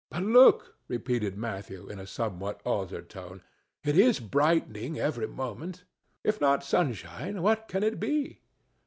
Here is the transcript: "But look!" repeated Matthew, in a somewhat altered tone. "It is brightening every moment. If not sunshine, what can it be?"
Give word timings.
"But 0.09 0.23
look!" 0.23 0.77
repeated 0.87 1.37
Matthew, 1.37 1.87
in 1.87 1.99
a 1.99 2.07
somewhat 2.07 2.59
altered 2.65 3.07
tone. 3.07 3.43
"It 3.83 3.95
is 3.95 4.19
brightening 4.19 4.97
every 4.97 5.27
moment. 5.27 5.83
If 6.23 6.41
not 6.41 6.63
sunshine, 6.63 7.43
what 7.43 7.67
can 7.67 7.83
it 7.83 7.99
be?" 7.99 8.39